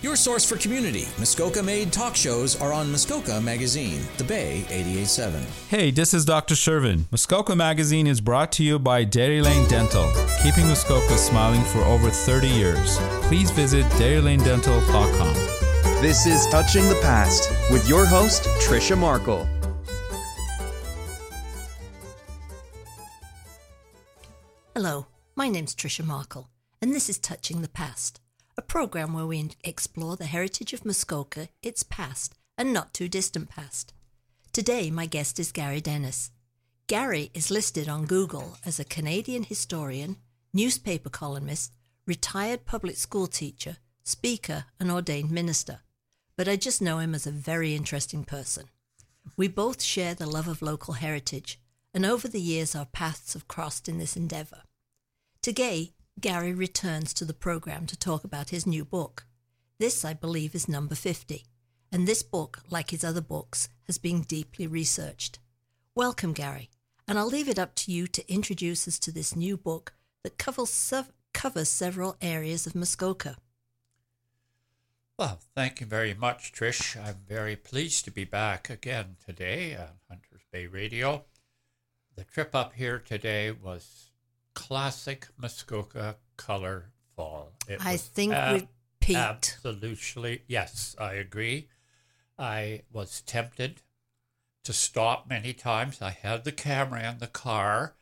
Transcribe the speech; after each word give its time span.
Your 0.00 0.14
source 0.14 0.44
for 0.44 0.56
community, 0.56 1.08
Muskoka 1.18 1.60
made 1.60 1.92
talk 1.92 2.14
shows 2.14 2.54
are 2.62 2.72
on 2.72 2.88
Muskoka 2.92 3.40
Magazine, 3.40 4.00
The 4.16 4.22
Bay 4.22 4.58
887. 4.70 5.44
Hey, 5.68 5.90
this 5.90 6.14
is 6.14 6.24
Dr. 6.24 6.54
Shervin. 6.54 7.10
Muskoka 7.10 7.56
Magazine 7.56 8.06
is 8.06 8.20
brought 8.20 8.52
to 8.52 8.62
you 8.62 8.78
by 8.78 9.02
Dairy 9.02 9.42
Lane 9.42 9.68
Dental, 9.68 10.08
keeping 10.40 10.68
Muskoka 10.68 11.18
smiling 11.18 11.64
for 11.64 11.80
over 11.80 12.10
30 12.10 12.46
years. 12.46 12.96
Please 13.22 13.50
visit 13.50 13.84
dairylanedental.com. 13.94 15.34
This 16.00 16.26
is 16.26 16.46
Touching 16.46 16.88
the 16.88 17.00
Past 17.02 17.50
with 17.72 17.88
your 17.88 18.06
host, 18.06 18.44
Trisha 18.60 18.96
Markle. 18.96 19.48
Hello, 24.76 25.06
my 25.34 25.48
name's 25.48 25.74
Trisha 25.74 26.04
Markle, 26.04 26.48
and 26.80 26.94
this 26.94 27.10
is 27.10 27.18
Touching 27.18 27.62
the 27.62 27.68
Past, 27.68 28.20
a 28.58 28.62
program 28.62 29.12
where 29.12 29.24
we 29.24 29.48
explore 29.62 30.16
the 30.16 30.26
heritage 30.26 30.72
of 30.72 30.84
Muskoka, 30.84 31.48
its 31.62 31.84
past, 31.84 32.34
and 32.58 32.72
not 32.72 32.92
too 32.92 33.08
distant 33.08 33.48
past. 33.48 33.94
Today, 34.52 34.90
my 34.90 35.06
guest 35.06 35.38
is 35.38 35.52
Gary 35.52 35.80
Dennis. 35.80 36.32
Gary 36.88 37.30
is 37.34 37.52
listed 37.52 37.88
on 37.88 38.04
Google 38.04 38.58
as 38.66 38.80
a 38.80 38.84
Canadian 38.84 39.44
historian, 39.44 40.16
newspaper 40.52 41.08
columnist, 41.08 41.72
retired 42.04 42.66
public 42.66 42.96
school 42.96 43.28
teacher, 43.28 43.76
speaker, 44.02 44.64
and 44.80 44.90
ordained 44.90 45.30
minister. 45.30 45.82
But 46.36 46.48
I 46.48 46.56
just 46.56 46.82
know 46.82 46.98
him 46.98 47.14
as 47.14 47.28
a 47.28 47.30
very 47.30 47.76
interesting 47.76 48.24
person. 48.24 48.64
We 49.36 49.46
both 49.46 49.80
share 49.80 50.14
the 50.14 50.26
love 50.26 50.48
of 50.48 50.62
local 50.62 50.94
heritage, 50.94 51.60
and 51.94 52.04
over 52.04 52.26
the 52.26 52.40
years 52.40 52.74
our 52.74 52.86
paths 52.86 53.34
have 53.34 53.46
crossed 53.46 53.88
in 53.88 53.98
this 53.98 54.16
endeavour. 54.16 54.62
Today, 55.42 55.92
Gary 56.20 56.52
returns 56.52 57.14
to 57.14 57.24
the 57.24 57.34
program 57.34 57.86
to 57.86 57.96
talk 57.96 58.24
about 58.24 58.50
his 58.50 58.66
new 58.66 58.84
book. 58.84 59.26
This, 59.78 60.04
I 60.04 60.14
believe, 60.14 60.52
is 60.52 60.68
number 60.68 60.96
50, 60.96 61.44
and 61.92 62.08
this 62.08 62.24
book, 62.24 62.60
like 62.70 62.90
his 62.90 63.04
other 63.04 63.20
books, 63.20 63.68
has 63.86 63.98
been 63.98 64.22
deeply 64.22 64.66
researched. 64.66 65.38
Welcome, 65.94 66.32
Gary, 66.32 66.70
and 67.06 67.18
I'll 67.18 67.28
leave 67.28 67.48
it 67.48 67.58
up 67.58 67.76
to 67.76 67.92
you 67.92 68.08
to 68.08 68.32
introduce 68.32 68.88
us 68.88 68.98
to 69.00 69.12
this 69.12 69.36
new 69.36 69.56
book 69.56 69.92
that 70.24 70.38
covers, 70.38 70.70
sev- 70.70 71.12
covers 71.32 71.68
several 71.68 72.16
areas 72.20 72.66
of 72.66 72.74
Muskoka. 72.74 73.36
Well, 75.18 75.38
thank 75.54 75.80
you 75.80 75.86
very 75.86 76.14
much, 76.14 76.52
Trish. 76.52 76.96
I'm 77.00 77.18
very 77.28 77.54
pleased 77.54 78.04
to 78.06 78.10
be 78.10 78.24
back 78.24 78.68
again 78.68 79.16
today 79.24 79.76
on 79.76 80.00
Hunters 80.08 80.42
Bay 80.50 80.66
Radio. 80.66 81.26
The 82.16 82.24
trip 82.24 82.56
up 82.56 82.72
here 82.74 82.98
today 82.98 83.52
was 83.52 84.07
classic 84.58 85.28
Muskoka 85.36 86.16
color 86.36 86.90
fall. 87.14 87.52
It 87.68 87.78
I 87.80 87.96
think 87.96 88.34
ab- 88.34 88.62
we 88.62 88.68
peaked. 88.98 89.16
Absolutely, 89.16 90.42
yes, 90.48 90.96
I 90.98 91.12
agree. 91.12 91.68
I 92.36 92.82
was 92.92 93.20
tempted 93.20 93.82
to 94.64 94.72
stop 94.72 95.28
many 95.28 95.52
times. 95.54 96.02
I 96.02 96.10
had 96.10 96.42
the 96.42 96.50
camera 96.50 97.08
in 97.08 97.18
the 97.18 97.28
car, 97.28 97.94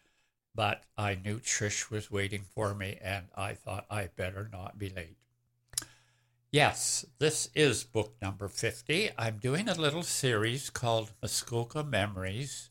but 0.54 0.84
I 0.96 1.14
knew 1.14 1.40
Trish 1.40 1.90
was 1.90 2.10
waiting 2.10 2.44
for 2.54 2.74
me, 2.74 2.98
and 3.02 3.26
I 3.36 3.52
thought 3.52 3.84
I 3.90 4.06
better 4.16 4.48
not 4.50 4.78
be 4.78 4.88
late. 4.88 5.18
Yes, 6.50 7.04
this 7.18 7.50
is 7.54 7.84
book 7.84 8.16
number 8.22 8.48
50. 8.48 9.10
I'm 9.18 9.36
doing 9.36 9.68
a 9.68 9.74
little 9.74 10.02
series 10.02 10.70
called 10.70 11.12
Muskoka 11.20 11.84
Memories 11.84 12.70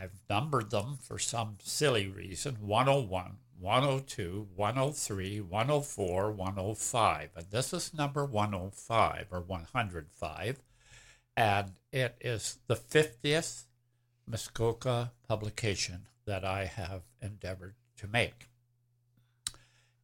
I've 0.00 0.20
numbered 0.28 0.70
them 0.70 0.98
for 1.00 1.18
some 1.18 1.56
silly 1.62 2.06
reason 2.06 2.56
101, 2.60 3.38
102, 3.58 4.48
103, 4.54 5.40
104, 5.40 6.32
105. 6.32 7.30
And 7.34 7.46
this 7.50 7.72
is 7.72 7.94
number 7.94 8.24
105 8.24 9.26
or 9.30 9.40
105. 9.40 10.62
And 11.36 11.72
it 11.92 12.16
is 12.20 12.58
the 12.66 12.76
50th 12.76 13.64
Muskoka 14.26 15.12
publication 15.28 16.08
that 16.26 16.44
I 16.44 16.66
have 16.66 17.02
endeavored 17.22 17.76
to 17.98 18.06
make. 18.06 18.48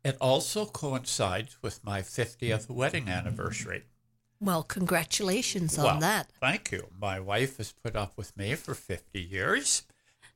It 0.05 0.17
also 0.21 0.65
coincides 0.65 1.59
with 1.63 1.85
my 1.85 2.01
50th 2.01 2.71
wedding 2.71 3.09
anniversary. 3.09 3.85
Well, 4.43 4.65
congratulations 4.65 5.79
on 5.79 5.85
well, 5.85 6.01
that. 6.01 6.33
Thank 6.41 6.73
you. 6.73 6.89
My 6.99 7.21
wife 7.21 7.59
has 7.59 7.71
put 7.71 7.95
up 7.95 8.15
with 8.17 8.37
me 8.37 8.57
for 8.57 8.75
50 8.75 9.21
years, 9.21 9.85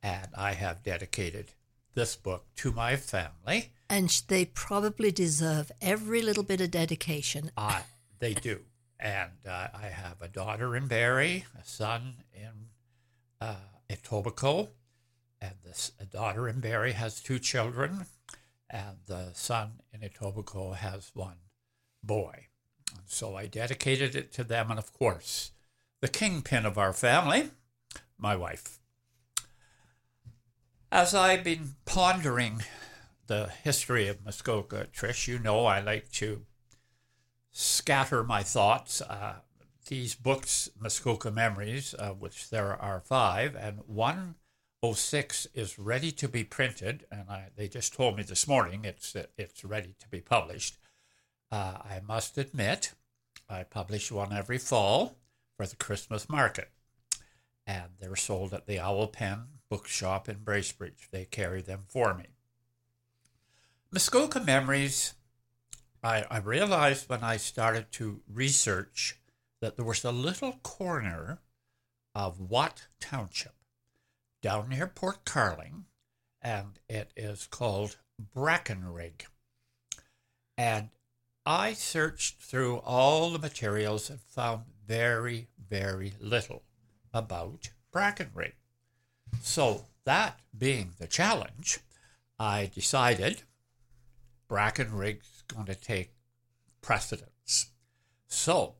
and 0.01 0.29
I 0.33 0.53
have 0.53 0.81
dedicated 0.81 1.51
this 1.93 2.15
book 2.15 2.45
to 2.55 2.71
my 2.71 2.95
family. 2.95 3.73
And 3.89 4.09
they 4.29 4.45
probably 4.45 5.11
deserve 5.11 5.73
every 5.81 6.21
little 6.21 6.43
bit 6.43 6.61
of 6.61 6.71
dedication. 6.71 7.51
Uh, 7.57 7.81
they 8.19 8.33
do. 8.33 8.61
And 8.97 9.45
uh, 9.47 9.67
I 9.73 9.87
have 9.87 10.21
a 10.21 10.29
daughter 10.29 10.75
in 10.75 10.87
Barrie, 10.87 11.43
a 11.59 11.65
son 11.65 12.15
in 12.33 12.69
uh, 13.41 13.55
Etobicoke, 13.89 14.69
and 15.41 15.53
this 15.65 15.91
a 15.99 16.05
daughter 16.05 16.47
in 16.47 16.61
Barrie 16.61 16.93
has 16.93 17.21
two 17.21 17.39
children, 17.39 18.05
and 18.69 18.97
the 19.05 19.31
son 19.33 19.81
in 19.93 19.99
Etobicoke 19.99 20.77
has 20.77 21.11
one 21.13 21.37
boy. 22.01 22.46
So 23.05 23.35
I 23.35 23.47
dedicated 23.47 24.15
it 24.15 24.31
to 24.33 24.43
them, 24.43 24.69
and 24.69 24.79
of 24.79 24.93
course, 24.93 25.51
the 26.01 26.07
kingpin 26.07 26.65
of 26.65 26.77
our 26.77 26.93
family, 26.93 27.51
my 28.17 28.35
wife. 28.35 28.79
As 30.91 31.13
I've 31.13 31.43
been 31.43 31.75
pondering 31.85 32.63
the 33.27 33.49
history 33.63 34.07
of 34.07 34.23
Muskoka, 34.23 34.87
Trish, 34.93 35.27
you 35.27 35.37
know 35.37 35.65
I 35.65 35.79
like 35.81 36.11
to 36.13 36.45
scatter 37.51 38.23
my 38.23 38.43
thoughts. 38.43 39.01
Uh, 39.01 39.37
these 39.87 40.15
books, 40.15 40.69
Muskoka 40.79 41.31
Memories, 41.31 41.95
uh, 41.97 42.11
which 42.11 42.49
there 42.49 42.75
are 42.75 43.01
five, 43.01 43.55
and 43.55 43.79
106 43.85 45.47
is 45.53 45.79
ready 45.79 46.11
to 46.11 46.27
be 46.27 46.43
printed, 46.43 47.05
and 47.11 47.29
I, 47.29 47.47
they 47.55 47.67
just 47.67 47.93
told 47.93 48.17
me 48.17 48.23
this 48.23 48.47
morning 48.47 48.85
it's 48.85 49.15
it's 49.37 49.63
ready 49.65 49.95
to 49.99 50.07
be 50.09 50.21
published. 50.21 50.77
Uh, 51.51 51.77
I 51.83 52.01
must 52.05 52.37
admit, 52.37 52.93
I 53.49 53.63
publish 53.63 54.11
one 54.11 54.33
every 54.33 54.57
fall 54.57 55.17
for 55.55 55.65
the 55.65 55.75
Christmas 55.75 56.29
market. 56.29 56.69
And 57.65 57.91
they're 57.99 58.15
sold 58.15 58.53
at 58.53 58.65
the 58.67 58.79
Owl 58.79 59.07
Pen 59.07 59.43
Bookshop 59.69 60.29
in 60.29 60.37
Bracebridge. 60.37 61.09
They 61.11 61.25
carry 61.25 61.61
them 61.61 61.81
for 61.87 62.13
me. 62.13 62.25
Muskoka 63.91 64.39
Memories, 64.39 65.13
I, 66.03 66.25
I 66.29 66.39
realized 66.39 67.09
when 67.09 67.23
I 67.23 67.37
started 67.37 67.91
to 67.93 68.21
research 68.31 69.19
that 69.61 69.75
there 69.75 69.85
was 69.85 70.03
a 70.03 70.11
little 70.11 70.53
corner 70.63 71.39
of 72.13 72.39
Watt 72.39 72.87
Township 72.99 73.55
down 74.41 74.69
near 74.69 74.87
Port 74.87 75.25
Carling, 75.25 75.85
and 76.41 76.79
it 76.87 77.11
is 77.15 77.47
called 77.47 77.97
Brackenrig. 78.35 79.25
And 80.57 80.89
I 81.49 81.71
searched 81.71 82.41
through 82.41 82.79
all 82.79 83.29
the 83.29 83.39
materials 83.39 84.09
and 84.09 84.19
found 84.19 84.63
very, 84.85 85.47
very 85.69 86.11
little 86.19 86.63
about 87.13 87.69
Brackenrig. 87.89 88.51
So, 89.41 89.85
that 90.03 90.41
being 90.57 90.95
the 90.99 91.07
challenge, 91.07 91.79
I 92.37 92.69
decided 92.75 93.43
Brackenrig's 94.49 95.43
going 95.47 95.67
to 95.67 95.75
take 95.75 96.11
precedence. 96.81 97.67
So, 98.27 98.75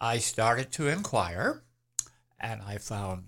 I 0.00 0.18
started 0.18 0.70
to 0.74 0.86
inquire 0.86 1.64
and 2.38 2.62
I 2.62 2.78
found 2.78 3.24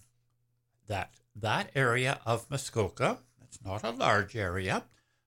that 0.86 1.10
that 1.34 1.72
area 1.74 2.20
of 2.24 2.48
Muskoka, 2.52 3.18
it's 3.42 3.58
not 3.64 3.82
a 3.82 3.90
large 3.90 4.36
area, 4.36 4.84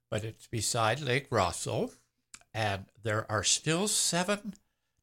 but 0.10 0.24
it's 0.24 0.48
beside 0.48 1.02
Lake 1.02 1.30
Rosseau, 1.30 1.92
and 2.54 2.86
there 3.02 3.30
are 3.30 3.44
still 3.44 3.88
seven 3.88 4.54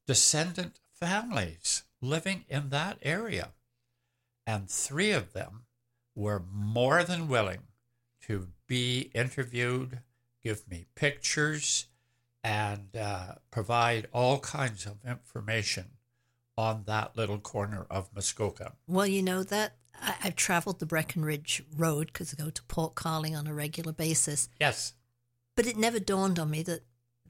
descendant 0.05 0.79
families 0.93 1.83
living 2.01 2.45
in 2.49 2.69
that 2.69 2.97
area. 3.01 3.49
And 4.45 4.69
three 4.69 5.11
of 5.11 5.33
them 5.33 5.63
were 6.15 6.43
more 6.51 7.03
than 7.03 7.27
willing 7.27 7.63
to 8.23 8.47
be 8.67 9.11
interviewed, 9.13 9.99
give 10.43 10.69
me 10.69 10.85
pictures, 10.95 11.85
and 12.43 12.95
uh, 12.95 13.35
provide 13.51 14.07
all 14.13 14.39
kinds 14.39 14.85
of 14.85 14.97
information 15.05 15.91
on 16.57 16.83
that 16.87 17.15
little 17.15 17.37
corner 17.37 17.85
of 17.89 18.09
Muskoka. 18.15 18.73
Well, 18.87 19.05
you 19.05 19.21
know 19.21 19.43
that 19.43 19.75
I, 20.01 20.15
have 20.19 20.35
traveled 20.35 20.79
the 20.79 20.85
Breckenridge 20.85 21.63
Road 21.75 22.07
because 22.07 22.33
I 22.33 22.41
go 22.41 22.49
to 22.49 22.63
Port 22.63 22.95
Carling 22.95 23.35
on 23.35 23.47
a 23.47 23.53
regular 23.53 23.93
basis. 23.93 24.49
Yes. 24.59 24.93
But 25.55 25.67
it 25.67 25.77
never 25.77 25.99
dawned 25.99 26.39
on 26.39 26.49
me 26.49 26.63
that 26.63 26.81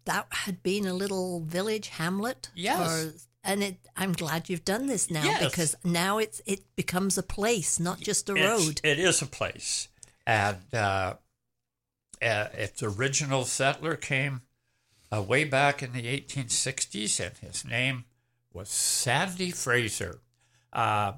that 0.07 0.25
had 0.31 0.63
been 0.63 0.87
a 0.87 0.93
little 0.93 1.41
village 1.41 1.89
hamlet. 1.89 2.49
Yes. 2.55 3.05
Or, 3.05 3.13
and 3.43 3.63
it, 3.63 3.77
I'm 3.95 4.13
glad 4.13 4.49
you've 4.49 4.65
done 4.65 4.87
this 4.87 5.11
now 5.11 5.23
yes. 5.23 5.43
because 5.43 5.75
now 5.83 6.17
it's 6.17 6.41
it 6.45 6.61
becomes 6.75 7.17
a 7.17 7.23
place, 7.23 7.79
not 7.79 7.99
just 7.99 8.29
a 8.29 8.35
it's, 8.35 8.41
road. 8.43 8.81
It 8.83 8.99
is 8.99 9.21
a 9.21 9.25
place, 9.25 9.87
and 10.25 10.57
uh, 10.73 11.13
uh, 12.21 12.47
its 12.53 12.81
original 12.81 13.45
settler 13.45 13.95
came 13.95 14.41
uh, 15.13 15.21
way 15.21 15.43
back 15.43 15.83
in 15.83 15.93
the 15.93 16.03
1860s, 16.03 17.19
and 17.25 17.37
his 17.37 17.63
name 17.63 18.05
was 18.51 18.69
Sandy 18.69 19.51
Fraser. 19.51 20.19
Uh, 20.73 21.13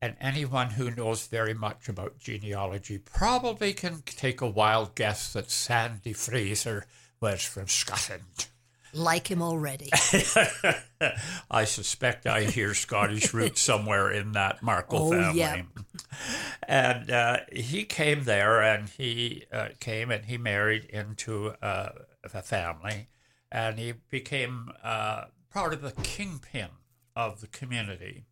and 0.00 0.14
anyone 0.20 0.70
who 0.70 0.90
knows 0.90 1.26
very 1.26 1.54
much 1.54 1.88
about 1.88 2.18
genealogy 2.18 2.98
probably 2.98 3.72
can 3.72 4.02
take 4.04 4.40
a 4.40 4.46
wild 4.46 4.94
guess 4.94 5.32
that 5.32 5.50
Sandy 5.50 6.12
Fraser 6.12 6.86
was 7.20 7.42
from 7.42 7.68
Scotland. 7.68 8.46
Like 8.94 9.28
him 9.30 9.42
already. 9.42 9.90
I 11.50 11.64
suspect 11.64 12.26
I 12.26 12.44
hear 12.44 12.72
Scottish 12.72 13.34
roots 13.34 13.60
somewhere 13.60 14.10
in 14.10 14.32
that 14.32 14.62
Markle 14.62 15.08
Oh, 15.08 15.10
family. 15.10 15.38
yeah. 15.38 15.62
And 16.66 17.10
uh, 17.10 17.38
he 17.52 17.84
came 17.84 18.24
there 18.24 18.62
and 18.62 18.88
he 18.88 19.44
uh, 19.52 19.68
came 19.80 20.10
and 20.10 20.24
he 20.24 20.38
married 20.38 20.84
into 20.86 21.48
uh, 21.62 21.90
a 22.24 22.42
family 22.42 23.08
and 23.52 23.78
he 23.78 23.92
became 24.10 24.70
uh, 24.82 25.24
part 25.50 25.74
of 25.74 25.82
the 25.82 25.92
kingpin 26.02 26.68
of 27.14 27.40
the 27.42 27.48
community. 27.48 28.24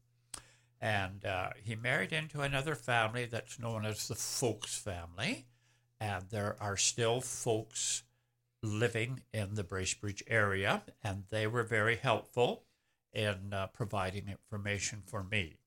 And 0.81 1.25
uh, 1.25 1.50
he 1.62 1.75
married 1.76 2.12
into 2.12 2.40
another 2.40 2.75
family 2.75 3.26
that's 3.26 3.58
known 3.58 3.84
as 3.84 4.08
the 4.08 4.14
Folks 4.14 4.76
family. 4.78 5.46
And 6.00 6.25
there 6.31 6.56
are 6.60 6.76
still 6.76 7.20
folks 7.20 8.02
living 8.64 9.22
in 9.32 9.55
the 9.55 9.64
Bracebridge 9.64 10.22
area, 10.26 10.82
and 11.02 11.25
they 11.31 11.46
were 11.46 11.62
very 11.62 11.96
helpful 11.96 12.64
in 13.12 13.52
uh, 13.52 13.69
providing 13.69 14.28
information 14.28 15.02
for 15.06 15.22
me. 15.22 15.58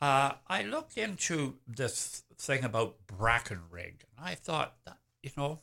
Uh, 0.00 0.32
I 0.48 0.62
looked 0.62 0.98
into 0.98 1.58
this 1.66 2.24
thing 2.36 2.64
about 2.64 3.06
Brackenrig, 3.06 4.02
and 4.16 4.18
I 4.18 4.34
thought, 4.34 4.74
you 5.22 5.30
know, 5.36 5.60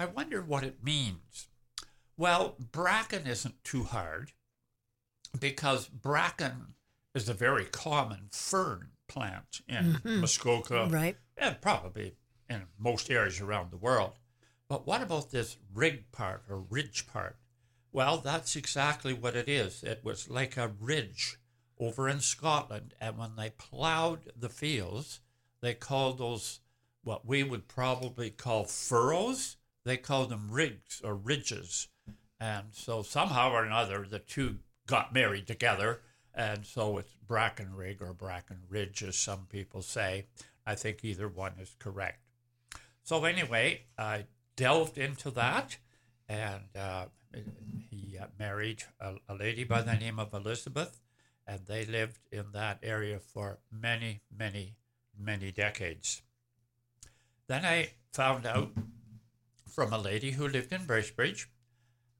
I 0.00 0.06
wonder 0.06 0.40
what 0.40 0.64
it 0.64 0.82
means. 0.82 1.48
Well, 2.16 2.56
bracken 2.72 3.26
isn't 3.26 3.62
too 3.64 3.84
hard 3.84 4.32
because 5.38 5.88
bracken 5.88 6.74
is 7.14 7.28
a 7.28 7.34
very 7.34 7.64
common 7.64 8.28
fern 8.30 8.88
plant 9.08 9.60
in 9.68 10.00
Muskoka 10.04 10.88
right. 10.90 11.16
and 11.36 11.60
probably 11.60 12.14
in 12.48 12.62
most 12.78 13.10
areas 13.10 13.40
around 13.40 13.70
the 13.70 13.76
world. 13.76 14.14
But 14.68 14.86
what 14.86 15.02
about 15.02 15.30
this 15.30 15.56
rig 15.74 16.10
part 16.12 16.42
or 16.48 16.58
ridge 16.58 17.06
part? 17.06 17.36
Well, 17.90 18.18
that's 18.18 18.54
exactly 18.54 19.14
what 19.14 19.34
it 19.34 19.48
is. 19.48 19.82
It 19.82 20.04
was 20.04 20.28
like 20.28 20.56
a 20.56 20.72
ridge 20.80 21.38
over 21.80 22.08
in 22.08 22.20
Scotland, 22.20 22.94
and 23.00 23.16
when 23.16 23.36
they 23.36 23.50
plowed 23.50 24.32
the 24.36 24.48
fields, 24.48 25.20
they 25.60 25.74
called 25.74 26.18
those 26.18 26.60
what 27.02 27.24
we 27.24 27.42
would 27.42 27.68
probably 27.68 28.30
call 28.30 28.64
furrows. 28.64 29.56
They 29.84 29.96
called 29.96 30.28
them 30.28 30.48
rigs 30.50 31.00
or 31.02 31.14
ridges. 31.14 31.88
And 32.38 32.66
so 32.72 33.02
somehow 33.02 33.52
or 33.52 33.64
another, 33.64 34.06
the 34.08 34.18
two 34.18 34.58
got 34.86 35.14
married 35.14 35.46
together. 35.46 36.02
And 36.34 36.66
so 36.66 36.98
it's 36.98 37.14
Bracken 37.26 37.74
Rig 37.74 38.02
or 38.02 38.12
Bracken 38.12 38.58
Ridge, 38.68 39.02
as 39.02 39.16
some 39.16 39.46
people 39.48 39.80
say. 39.82 40.26
I 40.66 40.74
think 40.74 41.02
either 41.02 41.28
one 41.28 41.54
is 41.58 41.74
correct. 41.78 42.20
So 43.02 43.24
anyway, 43.24 43.82
I 43.96 44.26
delved 44.58 44.98
into 44.98 45.30
that, 45.30 45.78
and 46.28 46.64
uh, 46.76 47.06
he 47.88 48.18
uh, 48.20 48.26
married 48.38 48.82
a, 49.00 49.14
a 49.28 49.34
lady 49.34 49.62
by 49.62 49.80
the 49.82 49.94
name 49.94 50.18
of 50.18 50.34
Elizabeth, 50.34 51.00
and 51.46 51.60
they 51.66 51.86
lived 51.86 52.18
in 52.32 52.46
that 52.52 52.80
area 52.82 53.20
for 53.20 53.60
many, 53.70 54.20
many, 54.36 54.74
many 55.16 55.52
decades. 55.52 56.22
Then 57.46 57.64
I 57.64 57.92
found 58.12 58.46
out 58.46 58.72
from 59.70 59.92
a 59.92 59.98
lady 59.98 60.32
who 60.32 60.48
lived 60.48 60.72
in 60.72 60.86
Bracebridge 60.86 61.46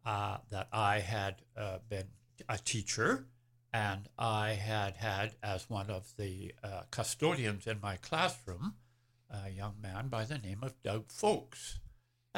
uh, 0.06 0.38
that 0.50 0.68
I 0.72 1.00
had 1.00 1.42
uh, 1.56 1.78
been 1.88 2.06
a 2.48 2.56
teacher 2.56 3.26
and 3.72 4.08
I 4.16 4.50
had 4.50 4.96
had 4.96 5.34
as 5.42 5.68
one 5.68 5.90
of 5.90 6.12
the 6.16 6.54
uh, 6.62 6.82
custodians 6.90 7.66
in 7.66 7.80
my 7.82 7.96
classroom 7.96 8.74
a 9.28 9.50
young 9.50 9.74
man 9.82 10.08
by 10.08 10.24
the 10.24 10.38
name 10.38 10.60
of 10.62 10.80
Doug 10.82 11.10
Folks. 11.10 11.80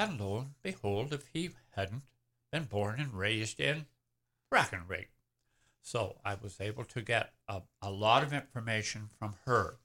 And 0.00 0.18
lo 0.18 0.38
and 0.38 0.54
behold, 0.62 1.12
if 1.12 1.26
he 1.34 1.50
hadn't 1.72 2.04
been 2.50 2.64
born 2.64 2.98
and 2.98 3.12
raised 3.12 3.60
in 3.60 3.84
Brackenrig. 4.50 5.08
So 5.82 6.16
I 6.24 6.36
was 6.40 6.58
able 6.58 6.84
to 6.84 7.02
get 7.02 7.34
a, 7.46 7.60
a 7.82 7.90
lot 7.90 8.22
of 8.22 8.32
information 8.32 9.10
from 9.18 9.34
her. 9.44 9.76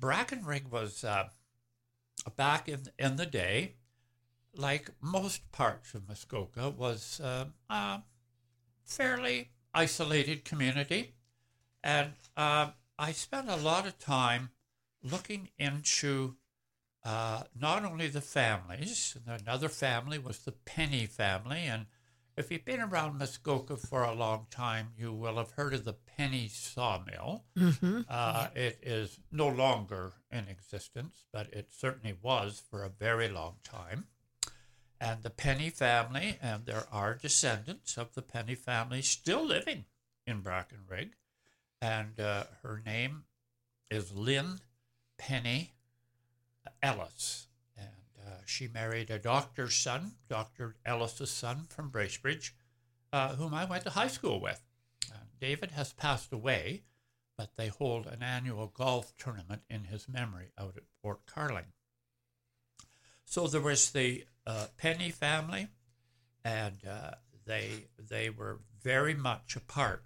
Brackenrig 0.00 0.70
was 0.70 1.04
uh, 1.04 1.28
back 2.34 2.66
in, 2.66 2.84
in 2.98 3.16
the 3.16 3.26
day, 3.26 3.74
like 4.54 4.92
most 5.02 5.52
parts 5.52 5.92
of 5.92 6.08
Muskoka, 6.08 6.70
was 6.70 7.20
uh, 7.20 7.44
a 7.68 8.00
fairly 8.86 9.50
isolated 9.74 10.46
community. 10.46 11.12
And 11.84 12.12
uh, 12.38 12.70
I 12.98 13.12
spent 13.12 13.50
a 13.50 13.56
lot 13.56 13.86
of 13.86 13.98
time 13.98 14.48
looking 15.02 15.50
into 15.58 16.36
uh, 17.06 17.44
not 17.58 17.84
only 17.84 18.08
the 18.08 18.20
families, 18.20 19.16
another 19.26 19.68
family 19.68 20.18
was 20.18 20.40
the 20.40 20.50
Penny 20.50 21.06
family. 21.06 21.60
And 21.60 21.86
if 22.36 22.50
you've 22.50 22.64
been 22.64 22.80
around 22.80 23.16
Muskoka 23.16 23.76
for 23.76 24.02
a 24.02 24.12
long 24.12 24.46
time, 24.50 24.88
you 24.98 25.12
will 25.12 25.36
have 25.36 25.52
heard 25.52 25.72
of 25.72 25.84
the 25.84 25.92
Penny 25.92 26.48
Sawmill. 26.48 27.44
Mm-hmm. 27.56 28.00
Uh, 28.08 28.48
it 28.56 28.80
is 28.82 29.20
no 29.30 29.46
longer 29.46 30.14
in 30.32 30.48
existence, 30.48 31.26
but 31.32 31.46
it 31.52 31.68
certainly 31.70 32.16
was 32.20 32.60
for 32.68 32.82
a 32.82 32.88
very 32.88 33.28
long 33.28 33.54
time. 33.62 34.06
And 35.00 35.22
the 35.22 35.30
Penny 35.30 35.70
family, 35.70 36.38
and 36.42 36.66
there 36.66 36.86
are 36.90 37.14
descendants 37.14 37.96
of 37.96 38.14
the 38.14 38.22
Penny 38.22 38.56
family 38.56 39.02
still 39.02 39.44
living 39.44 39.84
in 40.26 40.42
Brackenrig. 40.42 41.10
And 41.80 42.18
uh, 42.18 42.44
her 42.64 42.82
name 42.84 43.26
is 43.92 44.12
Lynn 44.12 44.58
Penny 45.18 45.75
Ellis. 46.86 47.48
And 47.76 47.88
uh, 48.24 48.30
she 48.46 48.68
married 48.68 49.10
a 49.10 49.18
doctor's 49.18 49.74
son, 49.74 50.12
Dr. 50.28 50.76
Ellis's 50.86 51.30
son 51.30 51.66
from 51.68 51.90
Bracebridge, 51.90 52.52
uh, 53.12 53.34
whom 53.34 53.52
I 53.52 53.64
went 53.64 53.82
to 53.84 53.90
high 53.90 54.06
school 54.06 54.40
with. 54.40 54.62
Uh, 55.12 55.16
David 55.40 55.72
has 55.72 55.92
passed 55.92 56.32
away, 56.32 56.84
but 57.36 57.50
they 57.56 57.66
hold 57.66 58.06
an 58.06 58.22
annual 58.22 58.68
golf 58.68 59.12
tournament 59.18 59.62
in 59.68 59.84
his 59.84 60.08
memory 60.08 60.52
out 60.56 60.76
at 60.76 60.84
Port 61.02 61.26
Carling. 61.26 61.72
So 63.24 63.48
there 63.48 63.60
was 63.60 63.90
the 63.90 64.24
uh, 64.46 64.68
Penny 64.76 65.10
family, 65.10 65.66
and 66.44 66.76
uh, 66.88 67.16
they 67.46 67.88
they 67.98 68.30
were 68.30 68.60
very 68.80 69.14
much 69.14 69.56
a 69.56 69.60
part 69.60 70.04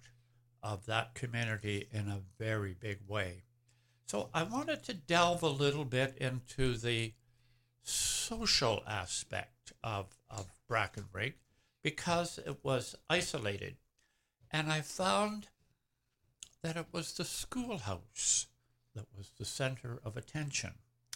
of 0.63 0.87
that 0.87 1.13
community 1.13 1.87
in 1.91 2.07
a 2.07 2.21
very 2.39 2.73
big 2.73 3.01
way. 3.07 3.43
So 4.11 4.27
I 4.33 4.43
wanted 4.43 4.83
to 4.83 4.93
delve 4.93 5.41
a 5.41 5.47
little 5.47 5.85
bit 5.85 6.17
into 6.17 6.75
the 6.75 7.13
social 7.81 8.83
aspect 8.85 9.71
of, 9.85 10.17
of 10.29 10.51
Brackenrig 10.69 11.35
because 11.81 12.37
it 12.37 12.57
was 12.61 12.93
isolated. 13.09 13.77
And 14.51 14.69
I 14.69 14.81
found 14.81 15.47
that 16.61 16.75
it 16.75 16.87
was 16.91 17.13
the 17.13 17.23
schoolhouse 17.23 18.47
that 18.93 19.05
was 19.17 19.31
the 19.39 19.45
center 19.45 19.97
of 20.03 20.17
attention. 20.17 20.73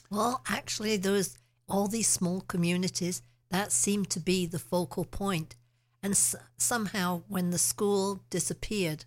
Well, 0.10 0.42
actually, 0.48 0.96
there 0.96 1.12
was 1.12 1.38
all 1.68 1.90
these 1.90 2.08
small 2.08 2.40
communities 2.40 3.22
that 3.50 3.74
seemed 3.74 4.10
to 4.12 4.22
be 4.22 4.46
the 4.46 4.58
focal 4.58 5.04
point. 5.04 5.58
And 6.02 6.14
s- 6.14 6.34
somehow, 6.56 7.24
when 7.28 7.50
the 7.50 7.58
school 7.58 8.24
disappeared, 8.30 9.04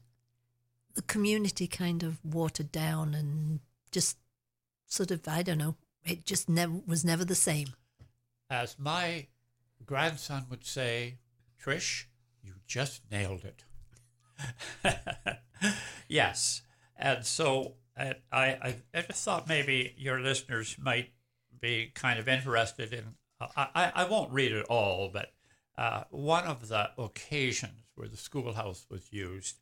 the 0.92 1.00
community 1.00 1.66
kind 1.66 2.02
of 2.02 2.22
watered 2.22 2.70
down 2.70 3.14
and 3.14 3.60
just 3.90 4.18
sort 4.86 5.10
of, 5.10 5.26
I 5.26 5.42
don't 5.42 5.58
know, 5.58 5.76
it 6.04 6.24
just 6.24 6.48
never 6.48 6.74
was 6.86 7.04
never 7.04 7.24
the 7.24 7.34
same. 7.34 7.68
As 8.50 8.78
my 8.78 9.26
grandson 9.84 10.46
would 10.50 10.64
say, 10.64 11.18
Trish, 11.62 12.04
you 12.42 12.54
just 12.66 13.02
nailed 13.10 13.44
it. 13.44 13.64
yes. 16.08 16.62
And 16.96 17.24
so 17.24 17.74
I, 17.96 18.14
I, 18.32 18.76
I 18.94 19.02
just 19.02 19.24
thought 19.24 19.48
maybe 19.48 19.94
your 19.98 20.20
listeners 20.20 20.76
might 20.80 21.10
be 21.60 21.90
kind 21.94 22.18
of 22.18 22.28
interested 22.28 22.92
in. 22.92 23.04
I, 23.40 23.68
I, 23.74 23.92
I 23.94 24.08
won't 24.08 24.32
read 24.32 24.52
it 24.52 24.66
all, 24.66 25.10
but 25.12 25.32
uh, 25.76 26.04
one 26.10 26.44
of 26.44 26.68
the 26.68 26.90
occasions 26.98 27.84
where 27.94 28.08
the 28.08 28.16
schoolhouse 28.16 28.86
was 28.90 29.12
used 29.12 29.56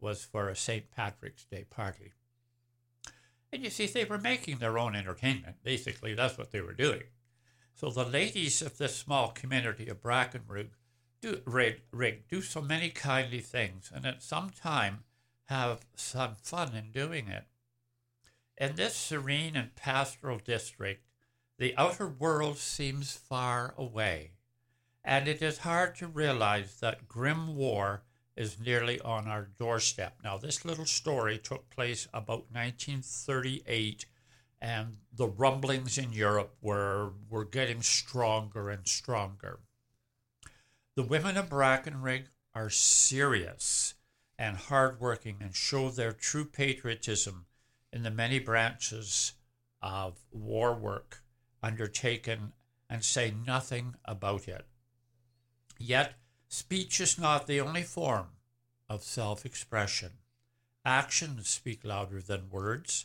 was 0.00 0.24
for 0.24 0.48
a 0.48 0.56
St. 0.56 0.90
Patrick's 0.90 1.44
Day 1.44 1.64
party. 1.68 2.12
And 3.56 3.64
you 3.64 3.70
see, 3.70 3.86
they 3.86 4.04
were 4.04 4.18
making 4.18 4.58
their 4.58 4.78
own 4.78 4.94
entertainment. 4.94 5.56
Basically, 5.64 6.12
that's 6.12 6.36
what 6.36 6.50
they 6.50 6.60
were 6.60 6.74
doing. 6.74 7.04
So 7.74 7.88
the 7.88 8.04
ladies 8.04 8.60
of 8.60 8.76
this 8.76 8.94
small 8.94 9.30
community 9.30 9.88
of 9.88 10.02
Brackenrig 10.02 10.72
do, 11.22 11.40
rig, 11.46 11.80
rig, 11.90 12.28
do 12.28 12.42
so 12.42 12.60
many 12.60 12.90
kindly 12.90 13.40
things, 13.40 13.90
and 13.94 14.04
at 14.04 14.22
some 14.22 14.50
time 14.50 15.04
have 15.44 15.86
some 15.94 16.34
fun 16.34 16.74
in 16.74 16.90
doing 16.90 17.28
it. 17.28 17.44
In 18.58 18.76
this 18.76 18.94
serene 18.94 19.56
and 19.56 19.74
pastoral 19.74 20.38
district, 20.38 21.06
the 21.56 21.74
outer 21.78 22.06
world 22.06 22.58
seems 22.58 23.16
far 23.16 23.74
away, 23.78 24.32
And 25.02 25.26
it 25.26 25.40
is 25.40 25.60
hard 25.60 25.96
to 25.96 26.06
realize 26.06 26.80
that 26.80 27.08
grim 27.08 27.56
war 27.56 28.02
is 28.36 28.60
nearly 28.60 29.00
on 29.00 29.26
our 29.26 29.48
doorstep. 29.58 30.18
Now, 30.22 30.36
this 30.36 30.64
little 30.64 30.84
story 30.84 31.38
took 31.38 31.70
place 31.70 32.06
about 32.12 32.46
1938, 32.52 34.06
and 34.60 34.98
the 35.12 35.26
rumblings 35.26 35.96
in 35.96 36.12
Europe 36.12 36.54
were, 36.60 37.12
were 37.30 37.44
getting 37.44 37.82
stronger 37.82 38.68
and 38.68 38.86
stronger. 38.86 39.60
The 40.96 41.02
women 41.02 41.36
of 41.36 41.48
Brackenrig 41.48 42.24
are 42.54 42.70
serious 42.70 43.94
and 44.38 44.56
hardworking 44.56 45.36
and 45.40 45.54
show 45.54 45.88
their 45.88 46.12
true 46.12 46.44
patriotism 46.44 47.46
in 47.92 48.02
the 48.02 48.10
many 48.10 48.38
branches 48.38 49.32
of 49.80 50.18
war 50.30 50.74
work 50.74 51.22
undertaken 51.62 52.52
and 52.88 53.04
say 53.04 53.32
nothing 53.46 53.94
about 54.04 54.48
it. 54.48 54.66
Yet, 55.78 56.14
speech 56.56 57.00
is 57.00 57.18
not 57.18 57.46
the 57.46 57.60
only 57.60 57.82
form 57.82 58.28
of 58.88 59.02
self 59.02 59.44
expression. 59.44 60.12
Actions 60.86 61.50
speak 61.50 61.84
louder 61.84 62.22
than 62.22 62.48
words. 62.50 63.04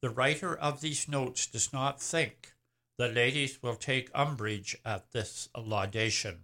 The 0.00 0.10
writer 0.10 0.54
of 0.54 0.80
these 0.80 1.08
notes 1.08 1.46
does 1.46 1.72
not 1.72 2.00
think 2.00 2.52
the 2.96 3.08
ladies 3.08 3.60
will 3.60 3.74
take 3.74 4.10
umbrage 4.14 4.76
at 4.84 5.10
this 5.10 5.48
laudation, 5.56 6.42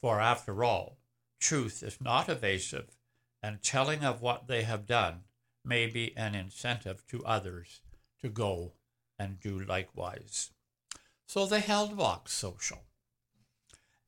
for 0.00 0.20
after 0.20 0.62
all, 0.62 0.98
truth 1.40 1.82
is 1.82 2.00
not 2.00 2.28
evasive, 2.28 2.96
and 3.42 3.60
telling 3.60 4.04
of 4.04 4.22
what 4.22 4.46
they 4.46 4.62
have 4.62 4.86
done 4.86 5.24
may 5.64 5.86
be 5.86 6.16
an 6.16 6.36
incentive 6.36 7.04
to 7.08 7.24
others 7.24 7.80
to 8.20 8.28
go 8.28 8.74
and 9.18 9.40
do 9.40 9.58
likewise. 9.58 10.52
So 11.26 11.44
they 11.44 11.60
held 11.60 11.94
Vox 11.94 12.32
Social, 12.32 12.84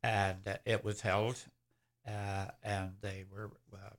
and 0.05 0.61
it 0.65 0.85
was 0.85 1.01
held, 1.01 1.47
uh, 2.07 2.47
and 2.63 2.93
they 3.01 3.25
were 3.31 3.51
uh, 3.73 3.91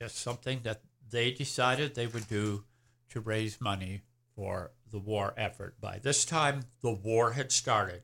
just 0.00 0.18
something 0.18 0.60
that 0.62 0.80
they 1.10 1.30
decided 1.30 1.94
they 1.94 2.06
would 2.06 2.28
do 2.28 2.64
to 3.10 3.20
raise 3.20 3.60
money 3.60 4.02
for 4.34 4.70
the 4.90 4.98
war 4.98 5.34
effort. 5.36 5.80
By 5.80 5.98
this 5.98 6.24
time, 6.24 6.62
the 6.82 6.92
war 6.92 7.32
had 7.32 7.52
started, 7.52 8.02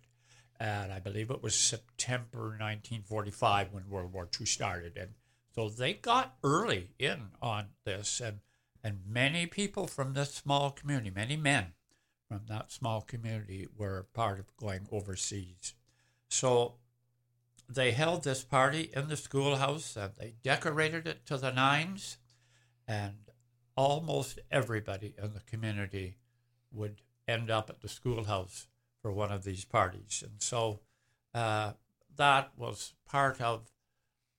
and 0.58 0.92
I 0.92 0.98
believe 0.98 1.30
it 1.30 1.42
was 1.42 1.54
September 1.54 2.48
1945 2.58 3.72
when 3.72 3.88
World 3.88 4.12
War 4.12 4.28
II 4.38 4.46
started, 4.46 4.96
and 4.96 5.10
so 5.54 5.68
they 5.70 5.94
got 5.94 6.36
early 6.44 6.90
in 6.98 7.28
on 7.40 7.68
this, 7.84 8.20
and 8.20 8.40
and 8.84 9.00
many 9.08 9.46
people 9.46 9.86
from 9.86 10.12
this 10.12 10.34
small 10.34 10.70
community, 10.70 11.10
many 11.10 11.36
men 11.36 11.72
from 12.28 12.42
that 12.48 12.70
small 12.70 13.00
community, 13.00 13.66
were 13.76 14.06
part 14.12 14.38
of 14.38 14.56
going 14.56 14.86
overseas. 14.92 15.74
So 16.28 16.74
they 17.68 17.92
held 17.92 18.24
this 18.24 18.44
party 18.44 18.90
in 18.94 19.08
the 19.08 19.16
schoolhouse 19.16 19.96
and 19.96 20.12
they 20.18 20.34
decorated 20.42 21.06
it 21.06 21.26
to 21.26 21.36
the 21.36 21.50
nines, 21.50 22.18
and 22.86 23.14
almost 23.76 24.38
everybody 24.50 25.14
in 25.22 25.34
the 25.34 25.40
community 25.40 26.16
would 26.72 27.02
end 27.26 27.50
up 27.50 27.68
at 27.68 27.80
the 27.80 27.88
schoolhouse 27.88 28.68
for 29.02 29.12
one 29.12 29.32
of 29.32 29.44
these 29.44 29.64
parties. 29.64 30.22
And 30.24 30.42
so 30.42 30.80
uh, 31.34 31.72
that 32.16 32.52
was 32.56 32.94
part 33.08 33.40
of 33.40 33.70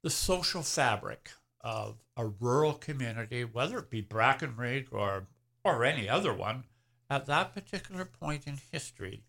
the 0.03 0.09
social 0.09 0.63
fabric 0.63 1.31
of 1.61 1.97
a 2.15 2.25
rural 2.25 2.73
community, 2.73 3.43
whether 3.43 3.79
it 3.79 3.89
be 3.89 4.01
Brackenridge 4.01 4.87
or, 4.91 5.27
or 5.63 5.83
any 5.83 6.07
other 6.07 6.33
one, 6.33 6.63
at 7.09 7.25
that 7.25 7.53
particular 7.53 8.05
point 8.05 8.47
in 8.47 8.59
history, 8.71 9.23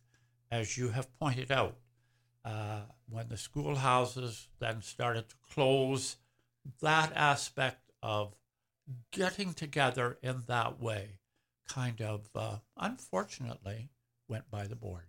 as 0.50 0.76
you 0.78 0.90
have 0.90 1.18
pointed 1.18 1.50
out. 1.50 1.76
Uh, 2.44 2.82
when 3.10 3.28
the 3.28 3.36
schoolhouses 3.36 4.48
then 4.58 4.82
started 4.82 5.28
to 5.28 5.36
close, 5.52 6.16
that 6.80 7.12
aspect 7.14 7.90
of 8.02 8.34
getting 9.10 9.52
together 9.52 10.18
in 10.22 10.42
that 10.46 10.80
way 10.80 11.18
kind 11.68 12.00
of 12.00 12.28
uh, 12.34 12.56
unfortunately 12.76 13.90
went 14.28 14.50
by 14.50 14.66
the 14.66 14.76
board. 14.76 15.04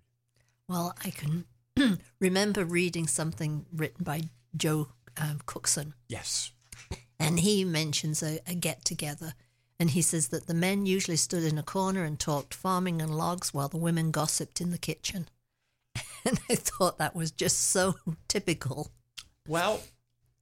Well, 0.68 0.94
I 1.04 1.10
can 1.12 1.46
remember 2.20 2.66
reading 2.66 3.08
something 3.08 3.66
written 3.74 4.04
by 4.04 4.24
Joe 4.56 4.90
um, 5.18 5.40
Cookson. 5.46 5.94
Yes. 6.08 6.52
And 7.20 7.40
he 7.40 7.66
mentions 7.66 8.24
a, 8.24 8.40
a 8.48 8.56
get 8.56 8.86
together. 8.86 9.34
And 9.80 9.92
he 9.92 10.02
says 10.02 10.28
that 10.30 10.48
the 10.48 10.54
men 10.54 10.86
usually 10.86 11.18
stood 11.18 11.44
in 11.44 11.58
a 11.58 11.64
corner 11.64 12.04
and 12.04 12.20
talked 12.20 12.54
farming 12.54 13.02
and 13.02 13.18
logs 13.18 13.54
while 13.54 13.70
the 13.70 13.78
women 13.78 14.12
gossiped 14.12 14.60
in 14.60 14.72
the 14.72 14.78
kitchen. 14.78 15.30
And 16.26 16.40
I 16.50 16.56
thought 16.56 16.98
that 16.98 17.16
was 17.16 17.32
just 17.32 17.70
so 17.70 17.96
typical. 18.28 18.92
Well, 19.48 19.82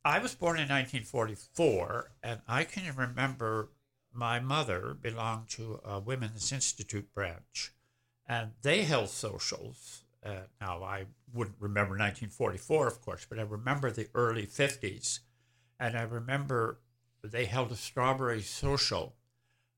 I 0.03 0.19
was 0.19 0.33
born 0.35 0.57
in 0.57 0.69
1944, 0.69 2.11
and 2.23 2.41
I 2.47 2.63
can 2.63 2.95
remember 2.95 3.69
my 4.13 4.39
mother 4.39 4.95
belonged 4.99 5.49
to 5.49 5.79
a 5.83 5.99
Women's 5.99 6.51
Institute 6.51 7.13
branch, 7.13 7.73
and 8.27 8.51
they 8.61 8.83
held 8.83 9.09
socials. 9.09 10.03
Uh, 10.25 10.47
now, 10.59 10.83
I 10.83 11.05
wouldn't 11.33 11.57
remember 11.59 11.91
1944, 11.91 12.87
of 12.87 13.01
course, 13.01 13.25
but 13.29 13.37
I 13.37 13.43
remember 13.43 13.91
the 13.91 14.07
early 14.15 14.47
50s. 14.47 15.19
And 15.79 15.95
I 15.97 16.01
remember 16.01 16.79
they 17.23 17.45
held 17.45 17.71
a 17.71 17.75
strawberry 17.75 18.41
social 18.41 19.15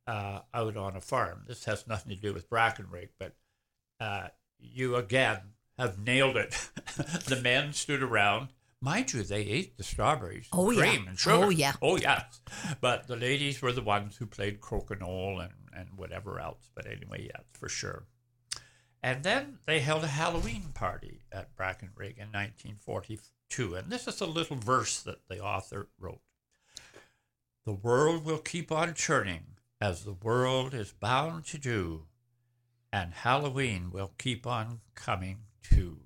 uh, 0.07 0.41
out 0.53 0.77
on 0.77 0.95
a 0.95 1.01
farm. 1.01 1.43
This 1.47 1.65
has 1.65 1.87
nothing 1.87 2.15
to 2.15 2.21
do 2.21 2.33
with 2.33 2.49
Brackenrig, 2.49 3.09
but 3.19 3.35
uh, 3.99 4.29
you 4.57 4.95
again 4.95 5.39
have 5.79 5.97
nailed 5.99 6.37
it. 6.37 6.51
the 7.27 7.39
men 7.41 7.73
stood 7.73 8.03
around. 8.03 8.49
Mind 8.81 9.11
you, 9.11 9.23
they 9.23 9.41
ate 9.41 9.77
the 9.77 9.83
strawberries, 9.83 10.47
Oh, 10.53 10.67
cream 10.67 11.03
yeah. 11.03 11.09
and 11.09 11.19
sugar. 11.19 11.45
Oh, 11.45 11.49
yeah. 11.49 11.73
Oh, 11.81 11.97
yes. 11.97 12.41
But 12.79 13.07
the 13.07 13.15
ladies 13.17 13.61
were 13.61 13.73
the 13.73 13.81
ones 13.81 14.15
who 14.15 14.25
played 14.25 14.61
crokinole 14.61 15.41
and, 15.43 15.53
and 15.75 15.89
whatever 15.97 16.39
else. 16.39 16.69
But 16.75 16.85
anyway, 16.85 17.27
yeah, 17.27 17.41
for 17.51 17.67
sure. 17.67 18.05
And 19.03 19.23
then 19.23 19.59
they 19.65 19.79
held 19.79 20.03
a 20.03 20.07
Halloween 20.07 20.71
party 20.73 21.21
at 21.31 21.55
Brackenrig 21.57 22.17
in 22.17 22.31
1942. 22.31 23.75
And 23.75 23.89
this 23.89 24.07
is 24.07 24.21
a 24.21 24.25
little 24.25 24.57
verse 24.57 24.99
that 25.01 25.27
the 25.29 25.39
author 25.41 25.89
wrote 25.99 26.21
The 27.65 27.73
world 27.73 28.25
will 28.25 28.37
keep 28.37 28.71
on 28.71 28.93
churning 28.93 29.57
as 29.81 30.03
the 30.03 30.13
world 30.13 30.73
is 30.73 30.91
bound 30.91 31.45
to 31.45 31.57
do, 31.57 32.03
and 32.91 33.13
Halloween 33.13 33.91
will 33.91 34.11
keep 34.17 34.45
on 34.45 34.81
coming 34.95 35.39
too. 35.63 35.97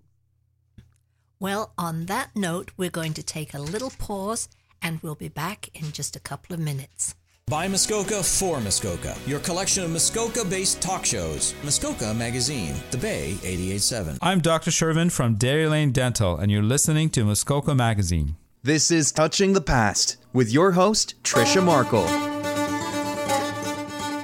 Well, 1.40 1.74
on 1.78 2.06
that 2.06 2.30
note, 2.36 2.72
we're 2.78 2.90
going 2.90 3.14
to 3.16 3.24
take 3.24 3.54
a 3.54 3.60
little 3.60 3.92
pause 3.98 4.48
and 4.82 5.00
we'll 5.02 5.16
be 5.16 5.30
back 5.30 5.70
in 5.74 5.92
just 5.92 6.16
a 6.16 6.20
couple 6.20 6.54
of 6.54 6.60
minutes. 6.60 7.16
By 7.48 7.68
Muskoka 7.68 8.24
for 8.24 8.62
Muskoka, 8.62 9.18
your 9.28 9.40
collection 9.40 9.84
of 9.84 9.92
Muskoka 9.92 10.46
based 10.46 10.82
talk 10.82 11.06
shows. 11.06 11.54
Muskoka 11.64 12.14
Magazine, 12.14 12.74
The 12.92 12.98
Bay 12.98 13.32
887. 13.44 14.18
I'm 14.22 14.40
Dr. 14.40 14.72
Shervin 14.72 15.12
from 15.12 15.36
Dairy 15.36 15.68
Lane 15.68 15.92
Dental, 15.92 16.38
and 16.38 16.50
you're 16.50 16.64
listening 16.64 17.10
to 17.10 17.26
Muskoka 17.26 17.76
Magazine. 17.76 18.38
This 18.64 18.92
is 18.92 19.12
Touching 19.12 19.52
the 19.52 19.60
Past 19.62 20.16
with 20.32 20.50
your 20.54 20.72
host, 20.72 21.22
Trisha 21.24 21.62
Markle. 21.62 22.06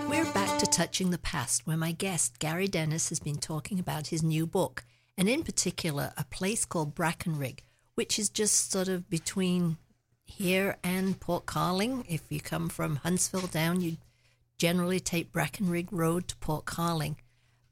We're 0.10 0.32
back 0.34 0.58
to 0.60 0.66
Touching 0.66 1.10
the 1.12 1.18
Past, 1.18 1.68
where 1.68 1.76
my 1.76 1.92
guest, 1.92 2.40
Gary 2.40 2.70
Dennis, 2.70 3.10
has 3.10 3.20
been 3.20 3.38
talking 3.38 3.80
about 3.80 4.08
his 4.08 4.24
new 4.24 4.48
book, 4.48 4.86
and 5.20 5.28
in 5.28 5.44
particular, 5.44 6.14
a 6.16 6.24
place 6.24 6.64
called 6.64 6.96
Brackenrig, 6.96 7.60
which 7.96 8.18
is 8.18 8.30
just 8.30 8.72
sort 8.72 8.88
of 8.88 9.10
between 9.10 9.76
here 10.24 10.78
and 10.82 11.20
Port 11.20 11.46
Carling. 11.46 12.06
If 12.08 12.32
you 12.32 12.40
come 12.40 12.70
from 12.70 12.96
Huntsville 12.96 13.48
down, 13.48 13.82
you 13.82 13.98
generally 14.58 15.02
take 15.02 15.34
Brackenrig 15.34 15.90
Road 15.92 16.30
to 16.30 16.38
Port 16.38 16.64
Carling. 16.64 17.18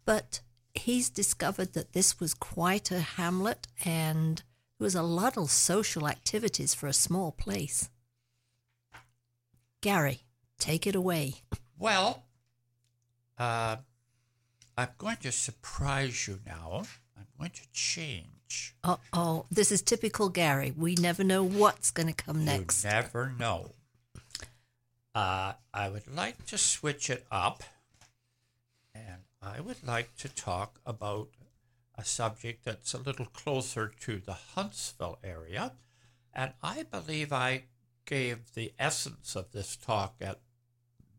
But 0.03 0.41
he's 0.73 1.09
discovered 1.09 1.71
that 1.71 1.93
this 1.93 2.19
was 2.19 2.33
quite 2.33 2.91
a 2.91 2.99
hamlet 2.99 3.67
and 3.85 4.39
there 4.77 4.85
was 4.85 4.95
a 4.95 5.01
lot 5.01 5.37
of 5.37 5.49
social 5.49 6.05
activities 6.05 6.73
for 6.73 6.87
a 6.87 6.93
small 6.93 7.31
place. 7.31 7.89
Gary, 9.79 10.23
take 10.59 10.85
it 10.85 10.95
away. 10.95 11.35
Well, 11.79 12.25
uh, 13.39 13.77
I'm 14.77 14.89
going 14.97 15.17
to 15.21 15.31
surprise 15.31 16.27
you 16.27 16.39
now. 16.45 16.83
Going 17.37 17.51
to 17.51 17.71
change. 17.71 18.75
Uh 18.83 18.97
oh, 19.13 19.45
this 19.51 19.71
is 19.71 19.81
typical 19.81 20.29
Gary. 20.29 20.73
We 20.75 20.95
never 20.95 21.23
know 21.23 21.43
what's 21.43 21.91
going 21.91 22.07
to 22.07 22.13
come 22.13 22.43
next. 22.45 22.83
You 22.83 22.89
never 22.89 23.33
know. 23.37 23.71
Uh, 25.13 25.53
I 25.73 25.89
would 25.89 26.13
like 26.13 26.45
to 26.47 26.57
switch 26.57 27.09
it 27.09 27.25
up, 27.31 27.63
and 28.93 29.21
I 29.41 29.61
would 29.61 29.85
like 29.85 30.15
to 30.17 30.29
talk 30.29 30.79
about 30.85 31.29
a 31.97 32.05
subject 32.05 32.63
that's 32.65 32.93
a 32.93 32.99
little 32.99 33.25
closer 33.25 33.91
to 34.01 34.19
the 34.19 34.33
Huntsville 34.55 35.19
area. 35.23 35.73
And 36.33 36.53
I 36.61 36.83
believe 36.83 37.33
I 37.33 37.63
gave 38.05 38.53
the 38.53 38.73
essence 38.77 39.35
of 39.35 39.51
this 39.51 39.75
talk 39.75 40.15
at, 40.21 40.39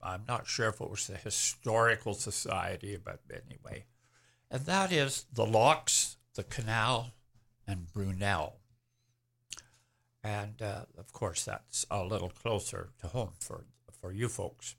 I'm 0.00 0.22
not 0.28 0.46
sure 0.46 0.68
if 0.68 0.80
it 0.80 0.90
was 0.90 1.08
the 1.08 1.16
Historical 1.16 2.14
Society, 2.14 2.96
but 3.02 3.20
anyway. 3.30 3.84
And 4.50 4.64
that 4.66 4.92
is 4.92 5.26
the 5.32 5.44
locks, 5.44 6.07
the 6.38 6.44
canal, 6.44 7.10
and 7.66 7.92
Brunel. 7.92 8.60
And 10.22 10.62
uh, 10.62 10.82
of 10.96 11.12
course, 11.12 11.44
that's 11.44 11.84
a 11.90 12.04
little 12.04 12.30
closer 12.30 12.90
to 13.00 13.08
home 13.08 13.32
for, 13.40 13.64
for 14.00 14.12
you 14.12 14.28
folks. 14.28 14.76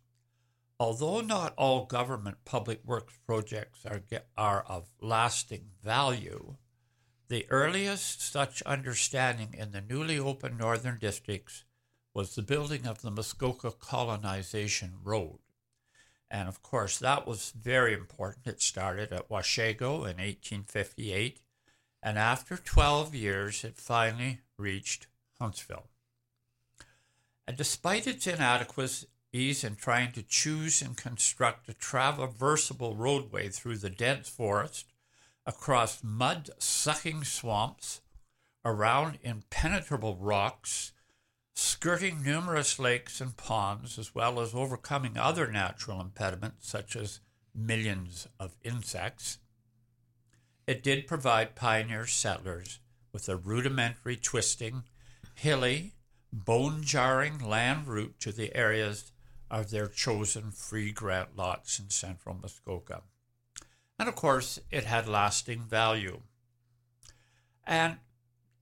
Although 0.79 1.19
not 1.19 1.53
all 1.57 1.85
government 1.85 2.37
public 2.45 2.79
works 2.85 3.19
projects 3.25 3.85
are, 3.85 4.01
are 4.37 4.63
of 4.69 4.87
lasting 5.01 5.71
value, 5.83 6.55
the 7.27 7.45
earliest 7.49 8.21
such 8.21 8.61
understanding 8.61 9.53
in 9.53 9.73
the 9.73 9.81
newly 9.81 10.17
opened 10.17 10.57
northern 10.57 10.97
districts 10.97 11.65
was 12.13 12.35
the 12.35 12.41
building 12.41 12.87
of 12.87 13.01
the 13.01 13.11
Muskoka 13.11 13.71
Colonization 13.71 14.93
Road. 15.03 15.39
And 16.31 16.47
of 16.47 16.63
course, 16.63 16.97
that 16.99 17.27
was 17.27 17.51
very 17.51 17.93
important. 17.93 18.47
It 18.47 18.61
started 18.61 19.11
at 19.11 19.29
Washago 19.29 19.95
in 20.07 20.15
1858, 20.23 21.41
and 22.01 22.17
after 22.17 22.57
12 22.57 23.13
years, 23.13 23.63
it 23.63 23.77
finally 23.77 24.39
reached 24.57 25.07
Huntsville. 25.39 25.87
And 27.47 27.57
despite 27.57 28.07
its 28.07 28.27
inadequacies 28.27 29.63
in 29.63 29.75
trying 29.75 30.11
to 30.13 30.23
choose 30.23 30.81
and 30.81 30.95
construct 30.95 31.67
a 31.67 31.73
traversable 31.73 32.97
roadway 32.97 33.49
through 33.49 33.77
the 33.77 33.89
dense 33.89 34.29
forest, 34.29 34.93
across 35.45 36.03
mud 36.03 36.51
sucking 36.59 37.23
swamps, 37.23 38.01
around 38.63 39.17
impenetrable 39.23 40.15
rocks, 40.15 40.91
skirting 41.55 42.23
numerous 42.23 42.77
lakes 42.77 43.19
and 43.19 43.35
ponds, 43.35 43.97
as 43.97 44.13
well 44.13 44.39
as 44.39 44.53
overcoming 44.53 45.17
other 45.17 45.51
natural 45.51 45.99
impediments 45.99 46.69
such 46.69 46.95
as 46.95 47.19
millions 47.55 48.27
of 48.39 48.55
insects. 48.63 49.38
It 50.69 50.83
did 50.83 51.07
provide 51.07 51.55
pioneer 51.55 52.05
settlers 52.05 52.77
with 53.11 53.27
a 53.27 53.35
rudimentary, 53.35 54.15
twisting, 54.15 54.83
hilly, 55.33 55.95
bone 56.31 56.83
jarring 56.83 57.39
land 57.39 57.87
route 57.87 58.19
to 58.19 58.31
the 58.31 58.55
areas 58.55 59.11
of 59.49 59.71
their 59.71 59.87
chosen 59.87 60.51
free 60.51 60.91
grant 60.91 61.35
lots 61.35 61.79
in 61.79 61.89
central 61.89 62.37
Muskoka. 62.39 63.01
And 63.97 64.07
of 64.07 64.13
course, 64.13 64.59
it 64.69 64.83
had 64.83 65.07
lasting 65.07 65.61
value. 65.61 66.21
And 67.65 67.97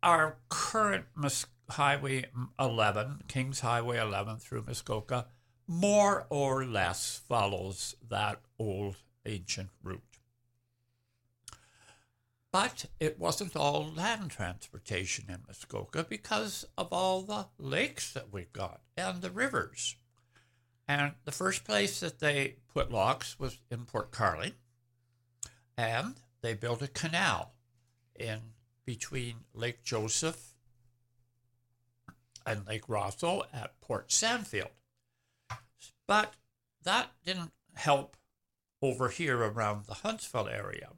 our 0.01 0.37
current 0.47 1.07
Muskoka 1.13 1.51
Highway 1.71 2.23
11, 2.57 3.23
Kings 3.27 3.59
Highway 3.59 3.97
11 3.97 4.37
through 4.37 4.63
Muskoka, 4.65 5.25
more 5.67 6.25
or 6.29 6.65
less 6.65 7.21
follows 7.27 7.97
that 8.09 8.39
old 8.57 8.95
ancient 9.25 9.71
route. 9.83 10.16
But 12.59 12.87
it 12.99 13.19
wasn't 13.19 13.55
all 13.55 13.85
land 13.95 14.31
transportation 14.31 15.25
in 15.29 15.43
Muskoka 15.45 16.03
because 16.03 16.65
of 16.75 16.87
all 16.91 17.21
the 17.21 17.45
lakes 17.59 18.11
that 18.13 18.33
we've 18.33 18.51
got 18.51 18.81
and 18.97 19.21
the 19.21 19.29
rivers. 19.29 19.95
And 20.87 21.11
the 21.23 21.31
first 21.31 21.65
place 21.65 21.99
that 21.99 22.17
they 22.17 22.55
put 22.73 22.91
locks 22.91 23.37
was 23.39 23.59
in 23.69 23.85
Port 23.85 24.09
Carling. 24.09 24.53
and 25.77 26.15
they 26.41 26.55
built 26.55 26.81
a 26.81 26.87
canal 26.87 27.53
in 28.15 28.39
between 28.85 29.45
Lake 29.53 29.83
Joseph 29.83 30.55
and 32.43 32.65
Lake 32.65 32.87
Rosseau 32.87 33.43
at 33.53 33.79
Port 33.81 34.09
Sandfield. 34.09 34.71
But 36.07 36.33
that 36.81 37.11
didn't 37.23 37.51
help 37.75 38.17
over 38.81 39.09
here 39.09 39.37
around 39.37 39.85
the 39.85 39.93
Huntsville 39.93 40.49
area. 40.49 40.93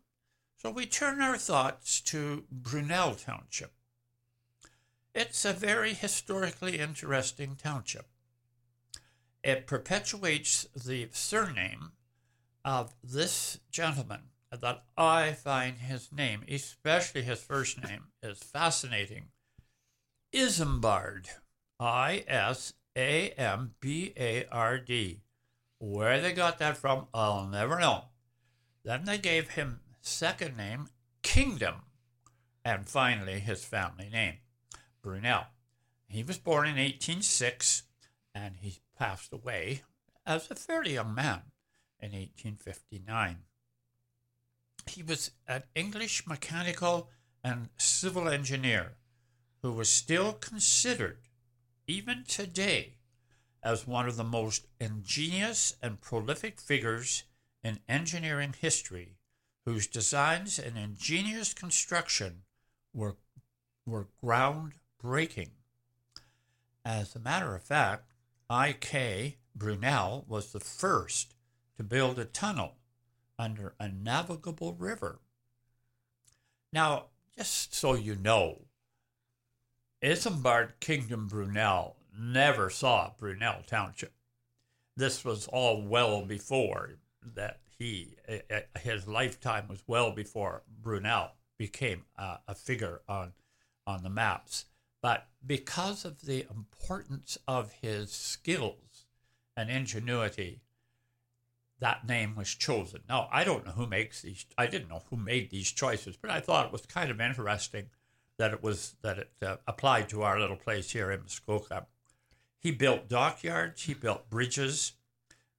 So 0.61 0.69
we 0.69 0.85
turn 0.85 1.21
our 1.21 1.37
thoughts 1.37 2.01
to 2.01 2.43
Brunel 2.51 3.15
Township. 3.15 3.71
It's 5.15 5.45
a 5.45 5.53
very 5.53 5.93
historically 5.93 6.79
interesting 6.79 7.55
township. 7.55 8.07
It 9.41 9.67
perpetuates 9.67 10.67
the 10.75 11.07
surname 11.13 11.93
of 12.65 12.93
this 13.01 13.59
gentleman 13.71 14.23
that 14.51 14.83
I 14.97 15.31
find 15.31 15.77
his 15.77 16.11
name, 16.11 16.43
especially 16.49 17.21
his 17.21 17.39
first 17.39 17.81
name, 17.81 18.07
is 18.21 18.39
fascinating. 18.39 19.27
Isambard. 20.33 21.27
I 21.79 22.25
S 22.27 22.73
A 22.97 23.29
M 23.37 23.75
B 23.79 24.11
A 24.17 24.45
R 24.51 24.77
D. 24.77 25.21
Where 25.77 26.19
they 26.19 26.33
got 26.33 26.59
that 26.59 26.75
from, 26.75 27.07
I'll 27.13 27.47
never 27.47 27.79
know. 27.79 28.05
Then 28.83 29.05
they 29.05 29.17
gave 29.17 29.51
him 29.51 29.79
second 30.09 30.57
name 30.57 30.89
Kingdom, 31.21 31.75
and 32.65 32.89
finally 32.89 33.39
his 33.39 33.63
family 33.63 34.09
name, 34.09 34.37
Brunel. 35.01 35.45
He 36.07 36.23
was 36.23 36.37
born 36.37 36.67
in 36.67 36.75
1806, 36.75 37.83
and 38.33 38.55
he 38.57 38.79
passed 38.97 39.31
away 39.31 39.83
as 40.25 40.49
a 40.49 40.55
fairly 40.55 40.93
young 40.93 41.13
man 41.13 41.43
in 41.99 42.11
1859. 42.11 43.37
He 44.87 45.03
was 45.03 45.31
an 45.47 45.63
English 45.75 46.25
mechanical 46.25 47.09
and 47.43 47.69
civil 47.77 48.27
engineer 48.27 48.93
who 49.61 49.71
was 49.71 49.89
still 49.89 50.33
considered, 50.33 51.19
even 51.85 52.23
today, 52.27 52.95
as 53.61 53.85
one 53.85 54.07
of 54.07 54.15
the 54.15 54.23
most 54.23 54.65
ingenious 54.79 55.75
and 55.83 56.01
prolific 56.01 56.59
figures 56.59 57.23
in 57.63 57.79
engineering 57.87 58.55
history, 58.59 59.18
whose 59.69 59.85
designs 59.85 60.57
and 60.57 60.79
ingenious 60.79 61.53
construction 61.53 62.41
were, 62.91 63.17
were 63.85 64.07
groundbreaking. 64.23 65.51
As 66.83 67.15
a 67.15 67.19
matter 67.19 67.53
of 67.53 67.61
fact, 67.61 68.11
I.K. 68.49 69.37
Brunel 69.55 70.25
was 70.27 70.51
the 70.51 70.59
first 70.59 71.35
to 71.77 71.83
build 71.83 72.17
a 72.17 72.25
tunnel 72.25 72.77
under 73.37 73.75
a 73.79 73.87
navigable 73.87 74.73
river. 74.73 75.19
Now, 76.73 77.05
just 77.37 77.75
so 77.75 77.93
you 77.93 78.15
know, 78.15 78.61
Isambard 80.01 80.79
Kingdom 80.79 81.27
Brunel 81.27 81.95
never 82.19 82.71
saw 82.71 83.11
Brunel 83.19 83.61
Township. 83.67 84.13
This 84.97 85.23
was 85.23 85.47
all 85.47 85.83
well 85.83 86.25
before 86.25 86.95
that 87.35 87.59
he, 87.79 88.17
his 88.81 89.07
lifetime 89.07 89.67
was 89.69 89.81
well 89.87 90.11
before 90.11 90.63
Brunel 90.81 91.31
became 91.57 92.03
a, 92.17 92.39
a 92.49 92.53
figure 92.53 93.01
on, 93.07 93.31
on 93.87 94.03
the 94.03 94.09
maps. 94.09 94.65
But 95.01 95.27
because 95.45 96.03
of 96.03 96.21
the 96.21 96.45
importance 96.49 97.37
of 97.47 97.71
his 97.71 98.11
skills 98.11 99.05
and 99.55 99.69
ingenuity, 99.69 100.59
that 101.79 102.05
name 102.05 102.35
was 102.35 102.49
chosen. 102.53 103.01
Now, 103.07 103.29
I 103.31 103.45
don't 103.45 103.65
know 103.65 103.71
who 103.71 103.87
makes 103.87 104.21
these, 104.21 104.45
I 104.57 104.67
didn't 104.67 104.89
know 104.89 105.03
who 105.09 105.15
made 105.15 105.49
these 105.49 105.71
choices, 105.71 106.17
but 106.17 106.29
I 106.29 106.41
thought 106.41 106.65
it 106.65 106.73
was 106.73 106.85
kind 106.85 107.09
of 107.09 107.21
interesting 107.21 107.85
that 108.37 108.51
it 108.51 108.61
was 108.61 108.95
that 109.01 109.19
it 109.19 109.31
uh, 109.41 109.57
applied 109.67 110.09
to 110.09 110.23
our 110.23 110.39
little 110.39 110.57
place 110.57 110.91
here 110.91 111.11
in 111.11 111.21
Muskoka. 111.21 111.87
He 112.57 112.71
built 112.71 113.07
dockyards, 113.07 113.83
he 113.83 113.93
built 113.93 114.29
bridges, 114.29 114.93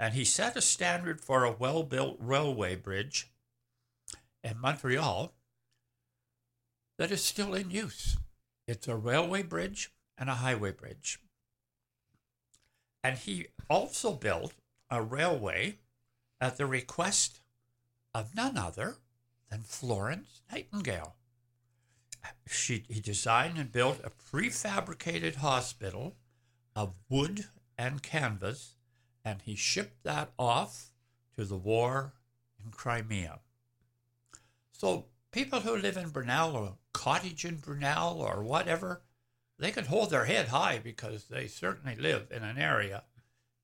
and 0.00 0.14
he 0.14 0.24
set 0.24 0.56
a 0.56 0.60
standard 0.60 1.20
for 1.20 1.44
a 1.44 1.52
well-built 1.52 2.16
railway 2.18 2.74
bridge 2.74 3.30
in 4.42 4.58
Montreal 4.58 5.32
that 6.98 7.12
is 7.12 7.22
still 7.22 7.54
in 7.54 7.70
use. 7.70 8.16
It's 8.66 8.88
a 8.88 8.96
railway 8.96 9.44
bridge 9.44 9.92
and 10.18 10.28
a 10.28 10.34
highway 10.34 10.72
bridge. 10.72 11.20
And 13.04 13.16
he 13.16 13.46
also 13.68 14.14
built 14.14 14.54
a 14.90 15.00
railway 15.00 15.78
at 16.40 16.56
the 16.56 16.66
request 16.66 17.40
of 18.12 18.34
none 18.34 18.58
other 18.58 18.96
than 19.48 19.62
Florence 19.62 20.42
Nightingale 20.50 21.14
she, 22.46 22.84
he 22.88 23.00
designed 23.00 23.58
and 23.58 23.70
built 23.70 24.00
a 24.04 24.10
prefabricated 24.10 25.36
hospital 25.36 26.16
of 26.74 26.94
wood 27.08 27.46
and 27.78 28.02
canvas, 28.02 28.74
and 29.24 29.42
he 29.42 29.54
shipped 29.54 30.02
that 30.04 30.32
off 30.38 30.92
to 31.36 31.44
the 31.44 31.56
war 31.56 32.14
in 32.64 32.70
Crimea. 32.70 33.40
So 34.72 35.06
people 35.32 35.60
who 35.60 35.76
live 35.76 35.96
in 35.96 36.10
Brunel 36.10 36.56
or 36.56 36.76
cottage 36.92 37.44
in 37.44 37.56
Brunel 37.56 38.20
or 38.20 38.42
whatever, 38.42 39.02
they 39.58 39.70
can 39.70 39.84
hold 39.84 40.10
their 40.10 40.24
head 40.24 40.48
high 40.48 40.80
because 40.82 41.24
they 41.24 41.46
certainly 41.46 41.96
live 41.96 42.28
in 42.30 42.42
an 42.42 42.58
area 42.58 43.04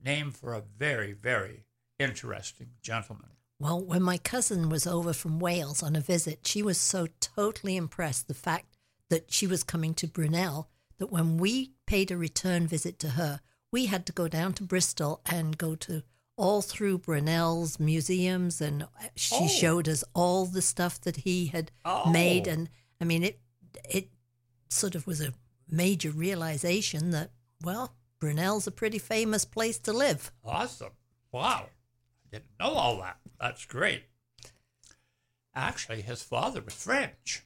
named 0.02 0.36
for 0.36 0.52
a 0.52 0.62
very, 0.78 1.12
very 1.12 1.64
interesting 1.98 2.68
gentleman. 2.82 3.30
Well, 3.58 3.82
when 3.82 4.02
my 4.02 4.18
cousin 4.18 4.68
was 4.68 4.86
over 4.86 5.14
from 5.14 5.40
Wales 5.40 5.82
on 5.82 5.96
a 5.96 6.00
visit, 6.00 6.46
she 6.46 6.62
was 6.62 6.78
so 6.78 7.06
totally 7.20 7.76
impressed 7.76 8.28
the 8.28 8.34
fact 8.34 8.76
that 9.08 9.32
she 9.32 9.46
was 9.46 9.64
coming 9.64 9.94
to 9.94 10.06
Brunel 10.06 10.68
that 10.98 11.10
when 11.10 11.38
we 11.38 11.72
paid 11.86 12.10
a 12.10 12.16
return 12.16 12.66
visit 12.66 12.98
to 12.98 13.10
her, 13.10 13.40
we 13.72 13.86
had 13.86 14.06
to 14.06 14.12
go 14.12 14.28
down 14.28 14.52
to 14.54 14.62
Bristol 14.62 15.20
and 15.26 15.58
go 15.58 15.74
to 15.76 16.02
all 16.36 16.60
through 16.60 16.98
Brunel's 16.98 17.80
museums, 17.80 18.60
and 18.60 18.86
she 19.14 19.34
oh. 19.34 19.48
showed 19.48 19.88
us 19.88 20.04
all 20.14 20.46
the 20.46 20.62
stuff 20.62 21.00
that 21.02 21.16
he 21.18 21.46
had 21.46 21.70
oh. 21.84 22.10
made. 22.10 22.46
And 22.46 22.68
I 23.00 23.04
mean, 23.04 23.22
it 23.22 23.40
it 23.88 24.08
sort 24.68 24.94
of 24.94 25.06
was 25.06 25.20
a 25.20 25.32
major 25.68 26.10
realization 26.10 27.10
that, 27.10 27.30
well, 27.62 27.94
Brunel's 28.20 28.66
a 28.66 28.70
pretty 28.70 28.98
famous 28.98 29.44
place 29.44 29.78
to 29.80 29.92
live. 29.92 30.32
Awesome. 30.44 30.92
Wow. 31.32 31.66
I 31.68 32.36
didn't 32.36 32.50
know 32.60 32.70
all 32.70 32.98
that. 33.00 33.18
That's 33.40 33.64
great. 33.64 34.04
Actually, 35.54 36.02
his 36.02 36.22
father 36.22 36.60
was 36.60 36.74
French, 36.74 37.44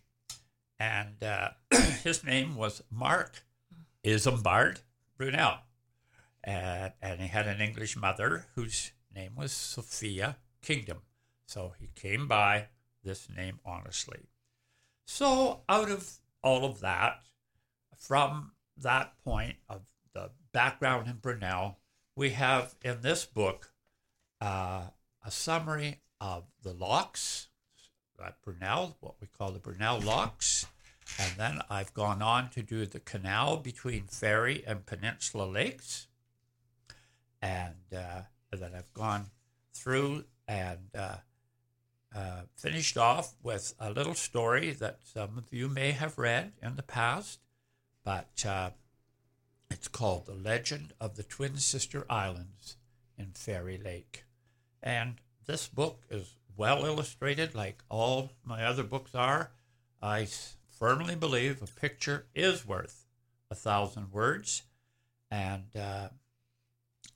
and 0.79 1.23
uh, 1.23 1.51
his 2.03 2.25
name 2.25 2.57
was 2.57 2.83
Marc 2.91 3.45
Isambard 4.05 4.79
Brunel. 5.17 5.59
And, 6.43 6.93
and 7.03 7.21
he 7.21 7.29
had 7.29 7.47
an 7.47 7.61
English 7.61 7.97
mother 7.97 8.47
whose 8.55 8.93
name 9.15 9.33
was 9.37 9.53
Sophia 9.53 10.37
Kingdom. 10.63 10.99
So 11.47 11.75
he 11.79 11.91
came 11.95 12.29
by 12.29 12.69
this 13.03 13.29
name 13.29 13.59
honestly. 13.65 14.29
So, 15.07 15.63
out 15.69 15.91
of 15.91 16.19
all 16.43 16.65
of 16.65 16.81
that, 16.81 17.23
from 17.99 18.53
that 18.77 19.15
point 19.25 19.57
of 19.69 19.83
the 20.15 20.31
background 20.53 21.09
in 21.09 21.17
Brunel, 21.17 21.79
we 22.15 22.31
have 22.31 22.77
in 22.83 23.03
this 23.03 23.25
book 23.25 23.73
uh, 24.41 24.83
a 25.25 25.31
summary 25.31 26.01
of 26.21 26.45
the 26.63 26.73
locks 26.73 27.49
at 28.25 28.41
Brunel, 28.43 28.97
what 29.01 29.15
we 29.21 29.27
call 29.27 29.51
the 29.51 29.59
Brunel 29.59 30.01
locks. 30.01 30.67
And 31.19 31.33
then 31.37 31.61
I've 31.69 31.93
gone 31.95 32.23
on 32.23 32.51
to 32.51 32.63
do 32.63 32.87
the 32.87 33.01
canal 33.01 33.57
between 33.57 34.05
Fairy 34.05 34.63
and 34.67 34.87
Peninsula 34.87 35.45
Lakes. 35.45 36.07
And 37.43 37.75
uh, 37.97 38.23
then 38.53 38.73
I've 38.77 38.93
gone 38.93 39.27
through 39.73 40.25
and 40.47 40.91
uh, 40.95 41.17
uh, 42.15 42.43
finished 42.57 42.99
off 42.99 43.35
with 43.43 43.75
a 43.79 43.91
little 43.91 44.15
story 44.15 44.73
that 44.73 44.99
some 45.05 45.39
of 45.39 45.53
you 45.53 45.69
may 45.69 45.93
have 45.93 46.19
read 46.19 46.53
in 46.63 46.77
the 46.77 46.83
past, 46.83 47.41
but 48.05 48.45
uh, 48.47 48.71
it's 49.71 49.89
called 49.89 50.27
The 50.27 50.35
Legend 50.35 50.93
of 51.01 51.17
the 51.17 51.23
Twin 51.23 51.57
Sister 51.57 52.05
Islands 52.11 52.77
in 53.17 53.33
Fairy 53.35 53.79
Lake. 53.79 54.25
And 54.83 55.17
this 55.47 55.69
book 55.69 56.03
is 56.11 56.37
well 56.57 56.85
illustrated, 56.85 57.55
like 57.55 57.83
all 57.89 58.33
my 58.45 58.65
other 58.65 58.83
books 58.83 59.15
are. 59.15 59.53
I 60.03 60.27
firmly 60.69 61.15
believe 61.15 61.63
a 61.63 61.81
picture 61.81 62.27
is 62.35 62.67
worth 62.67 63.07
a 63.51 63.55
thousand 63.55 64.13
words. 64.13 64.63
And 65.31 65.77
uh, 65.77 66.09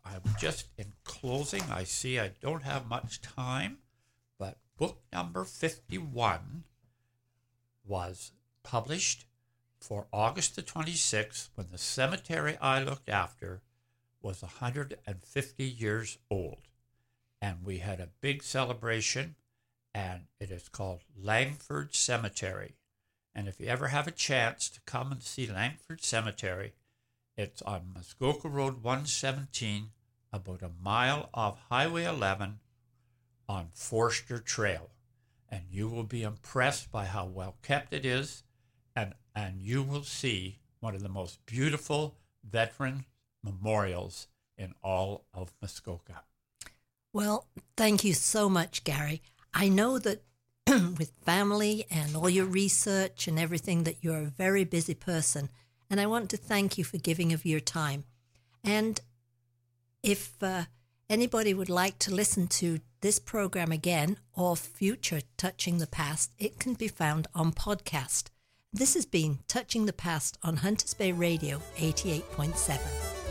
I'm 0.04 0.22
just 0.38 0.66
in 0.76 0.92
closing. 1.04 1.62
I 1.70 1.84
see 1.84 2.18
I 2.18 2.32
don't 2.40 2.62
have 2.62 2.88
much 2.88 3.20
time 3.20 3.78
but 4.38 4.58
book 4.76 5.00
number 5.12 5.44
51 5.44 6.64
was 7.86 8.32
published 8.62 9.26
for 9.80 10.06
August 10.12 10.56
the 10.56 10.62
26th 10.62 11.48
when 11.54 11.68
the 11.70 11.78
cemetery 11.78 12.56
I 12.60 12.82
looked 12.82 13.08
after 13.08 13.62
was 14.22 14.42
150 14.42 15.64
years 15.64 16.18
old. 16.30 16.62
And 17.42 17.58
we 17.62 17.78
had 17.78 18.00
a 18.00 18.08
big 18.22 18.42
celebration, 18.42 19.34
and 19.94 20.22
it 20.40 20.50
is 20.50 20.70
called 20.70 21.04
Langford 21.14 21.94
Cemetery. 21.94 22.76
And 23.34 23.48
if 23.48 23.60
you 23.60 23.66
ever 23.66 23.88
have 23.88 24.06
a 24.06 24.12
chance 24.12 24.70
to 24.70 24.80
come 24.86 25.12
and 25.12 25.22
see 25.22 25.46
Langford 25.46 26.02
Cemetery, 26.02 26.72
it's 27.36 27.62
on 27.62 27.92
Muskoka 27.94 28.48
Road 28.48 28.82
117, 28.82 29.90
about 30.32 30.62
a 30.62 30.70
mile 30.82 31.28
off 31.34 31.58
Highway 31.68 32.04
11 32.04 32.60
on 33.48 33.68
Forster 33.72 34.38
Trail, 34.38 34.90
and 35.48 35.62
you 35.70 35.88
will 35.88 36.04
be 36.04 36.22
impressed 36.22 36.90
by 36.90 37.06
how 37.06 37.26
well 37.26 37.56
kept 37.62 37.92
it 37.92 38.04
is, 38.04 38.44
and, 38.94 39.14
and 39.34 39.60
you 39.60 39.82
will 39.82 40.02
see 40.02 40.60
one 40.80 40.94
of 40.94 41.02
the 41.02 41.08
most 41.08 41.44
beautiful 41.46 42.16
veteran 42.48 43.04
memorials 43.42 44.28
in 44.56 44.74
all 44.82 45.24
of 45.34 45.52
Muskoka. 45.60 46.22
Well, 47.12 47.46
thank 47.76 48.04
you 48.04 48.14
so 48.14 48.48
much, 48.48 48.84
Gary. 48.84 49.22
I 49.52 49.68
know 49.68 49.98
that 49.98 50.22
with 50.66 51.12
family 51.24 51.86
and 51.90 52.16
all 52.16 52.30
your 52.30 52.46
research 52.46 53.28
and 53.28 53.38
everything 53.38 53.84
that 53.84 54.02
you're 54.02 54.22
a 54.22 54.32
very 54.36 54.64
busy 54.64 54.94
person, 54.94 55.48
and 55.94 56.00
I 56.00 56.06
want 56.06 56.28
to 56.30 56.36
thank 56.36 56.76
you 56.76 56.82
for 56.82 56.98
giving 56.98 57.32
of 57.32 57.46
your 57.46 57.60
time. 57.60 58.02
And 58.64 59.00
if 60.02 60.42
uh, 60.42 60.64
anybody 61.08 61.54
would 61.54 61.68
like 61.68 62.00
to 62.00 62.12
listen 62.12 62.48
to 62.48 62.80
this 63.00 63.20
program 63.20 63.70
again 63.70 64.16
or 64.34 64.56
future 64.56 65.20
Touching 65.36 65.78
the 65.78 65.86
Past, 65.86 66.32
it 66.36 66.58
can 66.58 66.74
be 66.74 66.88
found 66.88 67.28
on 67.32 67.52
podcast. 67.52 68.30
This 68.72 68.94
has 68.94 69.06
been 69.06 69.38
Touching 69.46 69.86
the 69.86 69.92
Past 69.92 70.36
on 70.42 70.56
Hunters 70.56 70.94
Bay 70.94 71.12
Radio 71.12 71.62
88.7. 71.76 73.23